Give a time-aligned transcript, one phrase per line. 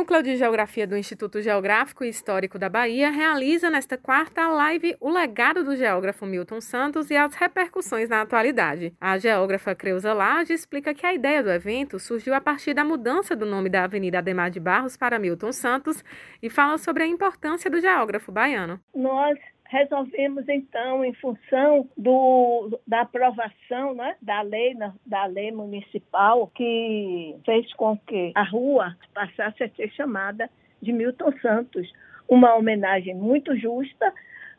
[0.00, 5.10] Núcleo de Geografia do Instituto Geográfico e Histórico da Bahia realiza nesta quarta live O
[5.10, 8.94] Legado do Geógrafo Milton Santos e as repercussões na atualidade.
[8.98, 13.36] A geógrafa Creuza Lage explica que a ideia do evento surgiu a partir da mudança
[13.36, 16.02] do nome da Avenida Ademar de Barros para Milton Santos
[16.42, 18.80] e fala sobre a importância do geógrafo baiano.
[18.94, 19.38] Nós
[19.70, 24.76] resolvemos então, em função do, da aprovação né, da lei
[25.06, 30.50] da lei municipal que fez com que a rua passasse a ser chamada
[30.82, 31.90] de Milton Santos,
[32.28, 34.12] uma homenagem muito justa,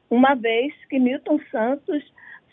[0.09, 2.01] uma vez que Milton Santos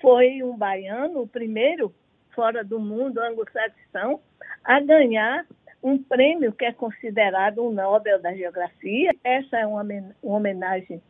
[0.01, 1.95] foi um baiano, o primeiro
[2.35, 4.21] fora do mundo anglo-saxão
[4.65, 5.47] a ganhar
[5.81, 9.15] um prêmio que é considerado um Nobel da Geografia.
[9.23, 9.87] Essa é uma
[10.23, 11.01] homenagem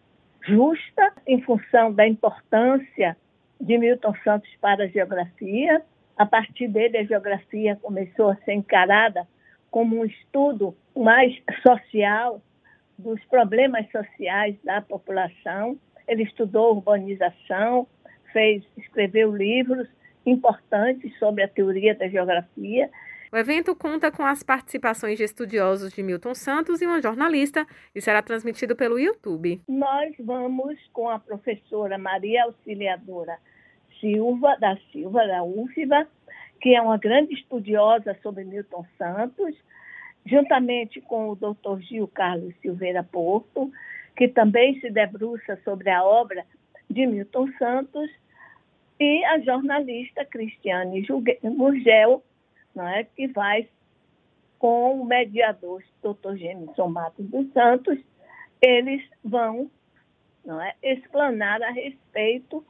[0.46, 3.16] justa em função da importância
[3.60, 5.82] de Milton Santos para a geografia.
[6.16, 9.26] A partir dele, a geografia começou a ser encarada
[9.70, 12.40] como um estudo mais social
[12.98, 15.78] dos problemas sociais da população.
[16.06, 17.86] Ele estudou urbanização,
[18.32, 19.88] fez, escreveu livros
[20.24, 22.90] importantes sobre a teoria da geografia
[23.32, 28.00] o evento conta com as participações de estudiosos de Milton Santos e uma jornalista e
[28.00, 29.60] será transmitido pelo YouTube.
[29.68, 33.38] Nós vamos com a professora Maria Auxiliadora
[34.00, 36.08] Silva, da Silva, da UFBA,
[36.60, 39.54] que é uma grande estudiosa sobre Milton Santos,
[40.24, 41.80] juntamente com o Dr.
[41.80, 43.70] Gil Carlos Silveira Porto,
[44.16, 46.44] que também se debruça sobre a obra
[46.88, 48.10] de Milton Santos,
[49.00, 51.06] e a jornalista Cristiane
[51.42, 52.22] Gurgel,
[52.74, 53.68] não é, que vai
[54.58, 56.36] com o mediador, Dr.
[56.36, 57.98] Gemison Matos dos Santos,
[58.60, 59.70] eles vão
[60.44, 62.64] não é, explanar a respeito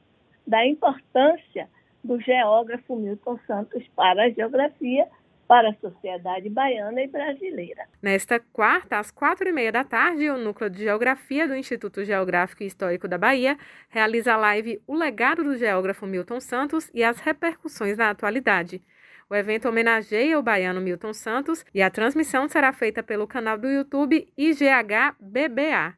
[0.47, 1.69] da importância
[2.03, 5.07] do geógrafo Milton Santos para a geografia,
[5.47, 7.87] para a sociedade baiana e brasileira.
[8.03, 12.63] Nesta quarta, às quatro e meia da tarde, o Núcleo de Geografia do Instituto Geográfico
[12.63, 13.57] e Histórico da Bahia
[13.89, 18.83] realiza a live O Legado do Geógrafo Milton Santos e as repercussões na atualidade.
[19.31, 23.69] O evento homenageia o baiano Milton Santos e a transmissão será feita pelo canal do
[23.69, 25.95] YouTube IGH BBA.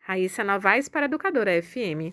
[0.00, 2.12] Raíssa Novaes para Educadora FM.